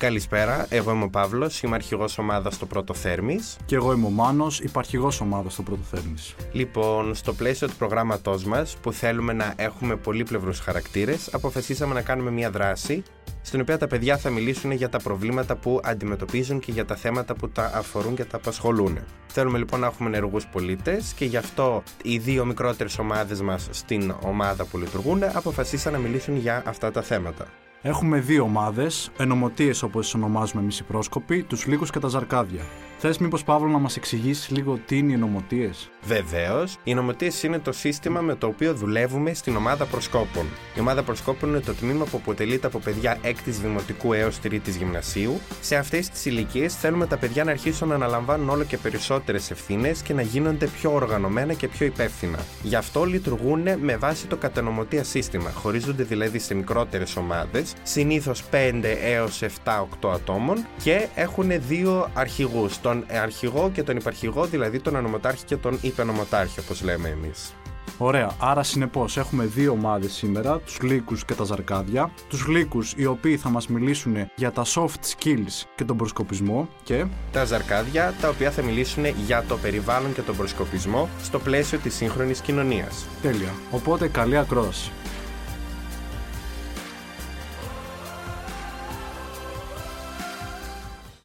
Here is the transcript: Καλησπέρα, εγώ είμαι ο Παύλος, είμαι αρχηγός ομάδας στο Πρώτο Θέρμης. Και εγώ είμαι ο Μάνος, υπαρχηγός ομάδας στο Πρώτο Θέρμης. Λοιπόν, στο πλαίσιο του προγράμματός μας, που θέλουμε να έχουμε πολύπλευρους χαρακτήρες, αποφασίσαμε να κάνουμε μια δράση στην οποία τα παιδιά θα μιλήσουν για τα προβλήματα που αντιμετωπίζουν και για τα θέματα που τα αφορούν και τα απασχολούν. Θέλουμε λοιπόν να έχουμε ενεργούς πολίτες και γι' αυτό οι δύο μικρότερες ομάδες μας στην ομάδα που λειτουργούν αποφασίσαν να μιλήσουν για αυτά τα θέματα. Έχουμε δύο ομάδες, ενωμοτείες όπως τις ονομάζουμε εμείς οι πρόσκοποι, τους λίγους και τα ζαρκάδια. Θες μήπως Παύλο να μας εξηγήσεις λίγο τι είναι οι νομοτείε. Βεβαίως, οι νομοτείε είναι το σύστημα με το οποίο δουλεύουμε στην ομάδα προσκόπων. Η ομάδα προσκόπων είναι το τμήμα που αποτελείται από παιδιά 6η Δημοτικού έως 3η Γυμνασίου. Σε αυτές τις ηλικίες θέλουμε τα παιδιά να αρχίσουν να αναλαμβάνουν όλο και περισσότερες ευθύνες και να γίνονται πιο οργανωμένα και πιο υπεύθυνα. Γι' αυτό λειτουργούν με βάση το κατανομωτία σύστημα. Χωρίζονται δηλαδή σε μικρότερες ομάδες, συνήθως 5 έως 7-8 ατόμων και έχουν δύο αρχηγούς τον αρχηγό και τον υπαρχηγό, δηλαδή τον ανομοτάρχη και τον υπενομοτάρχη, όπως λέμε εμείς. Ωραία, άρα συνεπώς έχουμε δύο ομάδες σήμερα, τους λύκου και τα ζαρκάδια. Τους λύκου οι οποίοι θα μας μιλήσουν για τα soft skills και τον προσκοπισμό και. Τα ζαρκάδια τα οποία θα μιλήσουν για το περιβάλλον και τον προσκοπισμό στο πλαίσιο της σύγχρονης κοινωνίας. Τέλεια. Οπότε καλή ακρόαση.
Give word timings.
Καλησπέρα, 0.00 0.66
εγώ 0.68 0.92
είμαι 0.92 1.04
ο 1.04 1.08
Παύλος, 1.08 1.62
είμαι 1.62 1.74
αρχηγός 1.74 2.18
ομάδας 2.18 2.54
στο 2.54 2.66
Πρώτο 2.66 2.94
Θέρμης. 2.94 3.56
Και 3.64 3.74
εγώ 3.74 3.92
είμαι 3.92 4.06
ο 4.06 4.10
Μάνος, 4.10 4.60
υπαρχηγός 4.60 5.20
ομάδας 5.20 5.52
στο 5.52 5.62
Πρώτο 5.62 5.82
Θέρμης. 5.90 6.34
Λοιπόν, 6.52 7.14
στο 7.14 7.32
πλαίσιο 7.32 7.68
του 7.68 7.76
προγράμματός 7.76 8.44
μας, 8.44 8.76
που 8.76 8.92
θέλουμε 8.92 9.32
να 9.32 9.54
έχουμε 9.56 9.96
πολύπλευρους 9.96 10.58
χαρακτήρες, 10.58 11.34
αποφασίσαμε 11.34 11.94
να 11.94 12.02
κάνουμε 12.02 12.30
μια 12.30 12.50
δράση 12.50 13.02
στην 13.42 13.60
οποία 13.60 13.78
τα 13.78 13.86
παιδιά 13.86 14.16
θα 14.16 14.30
μιλήσουν 14.30 14.70
για 14.70 14.88
τα 14.88 14.98
προβλήματα 14.98 15.56
που 15.56 15.80
αντιμετωπίζουν 15.84 16.60
και 16.60 16.72
για 16.72 16.84
τα 16.84 16.96
θέματα 16.96 17.34
που 17.34 17.48
τα 17.48 17.70
αφορούν 17.74 18.14
και 18.14 18.24
τα 18.24 18.36
απασχολούν. 18.36 18.98
Θέλουμε 19.26 19.58
λοιπόν 19.58 19.80
να 19.80 19.86
έχουμε 19.86 20.08
ενεργούς 20.08 20.46
πολίτες 20.46 21.12
και 21.16 21.24
γι' 21.24 21.36
αυτό 21.36 21.82
οι 22.02 22.18
δύο 22.18 22.44
μικρότερες 22.44 22.98
ομάδες 22.98 23.40
μας 23.40 23.68
στην 23.70 24.14
ομάδα 24.22 24.64
που 24.64 24.78
λειτουργούν 24.78 25.22
αποφασίσαν 25.32 25.92
να 25.92 25.98
μιλήσουν 25.98 26.36
για 26.36 26.62
αυτά 26.66 26.90
τα 26.90 27.02
θέματα. 27.02 27.46
Έχουμε 27.82 28.18
δύο 28.18 28.42
ομάδες, 28.42 29.10
ενωμοτείες 29.18 29.82
όπως 29.82 30.04
τις 30.04 30.14
ονομάζουμε 30.14 30.62
εμείς 30.62 30.78
οι 30.78 30.84
πρόσκοποι, 30.84 31.42
τους 31.42 31.66
λίγους 31.66 31.90
και 31.90 31.98
τα 31.98 32.08
ζαρκάδια. 32.08 32.62
Θες 33.02 33.18
μήπως 33.18 33.44
Παύλο 33.44 33.68
να 33.68 33.78
μας 33.78 33.96
εξηγήσεις 33.96 34.50
λίγο 34.50 34.78
τι 34.86 34.98
είναι 34.98 35.12
οι 35.12 35.16
νομοτείε. 35.16 35.70
Βεβαίως, 36.02 36.76
οι 36.84 36.94
νομοτείε 36.94 37.30
είναι 37.42 37.58
το 37.58 37.72
σύστημα 37.72 38.20
με 38.20 38.34
το 38.34 38.46
οποίο 38.46 38.74
δουλεύουμε 38.74 39.34
στην 39.34 39.56
ομάδα 39.56 39.84
προσκόπων. 39.84 40.46
Η 40.76 40.80
ομάδα 40.80 41.02
προσκόπων 41.02 41.48
είναι 41.48 41.60
το 41.60 41.74
τμήμα 41.74 42.04
που 42.04 42.16
αποτελείται 42.16 42.66
από 42.66 42.78
παιδιά 42.78 43.18
6η 43.22 43.50
Δημοτικού 43.62 44.12
έως 44.12 44.38
3η 44.44 44.68
Γυμνασίου. 44.78 45.40
Σε 45.60 45.76
αυτές 45.76 46.08
τις 46.08 46.24
ηλικίες 46.24 46.74
θέλουμε 46.74 47.06
τα 47.06 47.16
παιδιά 47.16 47.44
να 47.44 47.50
αρχίσουν 47.50 47.88
να 47.88 47.94
αναλαμβάνουν 47.94 48.48
όλο 48.48 48.64
και 48.64 48.78
περισσότερες 48.78 49.50
ευθύνες 49.50 50.02
και 50.02 50.14
να 50.14 50.22
γίνονται 50.22 50.66
πιο 50.66 50.92
οργανωμένα 50.92 51.52
και 51.52 51.68
πιο 51.68 51.86
υπεύθυνα. 51.86 52.38
Γι' 52.62 52.76
αυτό 52.76 53.04
λειτουργούν 53.04 53.62
με 53.80 53.96
βάση 53.96 54.26
το 54.26 54.36
κατανομωτία 54.36 55.04
σύστημα. 55.04 55.50
Χωρίζονται 55.50 56.02
δηλαδή 56.02 56.38
σε 56.38 56.54
μικρότερες 56.54 57.16
ομάδες, 57.16 57.69
συνήθως 57.82 58.44
5 58.50 58.82
έως 59.02 59.42
7-8 59.42 60.10
ατόμων 60.14 60.66
και 60.82 61.06
έχουν 61.14 61.50
δύο 61.68 62.10
αρχηγούς 62.14 62.80
τον 62.80 63.04
αρχηγό 63.22 63.70
και 63.70 63.82
τον 63.82 63.96
υπαρχηγό, 63.96 64.44
δηλαδή 64.44 64.80
τον 64.80 64.96
ανομοτάρχη 64.96 65.44
και 65.44 65.56
τον 65.56 65.78
υπενομοτάρχη, 65.80 66.60
όπως 66.60 66.82
λέμε 66.82 67.08
εμείς. 67.08 67.54
Ωραία, 68.02 68.30
άρα 68.38 68.62
συνεπώς 68.62 69.16
έχουμε 69.16 69.44
δύο 69.44 69.72
ομάδες 69.72 70.12
σήμερα, 70.12 70.58
τους 70.58 70.80
λύκου 70.80 71.14
και 71.26 71.34
τα 71.34 71.44
ζαρκάδια. 71.44 72.10
Τους 72.28 72.46
λύκου 72.46 72.82
οι 72.96 73.06
οποίοι 73.06 73.36
θα 73.36 73.48
μας 73.48 73.66
μιλήσουν 73.66 74.16
για 74.36 74.52
τα 74.52 74.64
soft 74.64 75.00
skills 75.14 75.66
και 75.74 75.84
τον 75.84 75.96
προσκοπισμό 75.96 76.68
και. 76.82 77.04
Τα 77.32 77.44
ζαρκάδια 77.44 78.14
τα 78.20 78.28
οποία 78.28 78.50
θα 78.50 78.62
μιλήσουν 78.62 79.04
για 79.06 79.44
το 79.48 79.56
περιβάλλον 79.56 80.14
και 80.14 80.22
τον 80.22 80.36
προσκοπισμό 80.36 81.08
στο 81.22 81.38
πλαίσιο 81.38 81.78
της 81.78 81.94
σύγχρονης 81.94 82.40
κοινωνίας. 82.40 83.06
Τέλεια. 83.22 83.52
Οπότε 83.70 84.08
καλή 84.08 84.36
ακρόαση. 84.36 84.90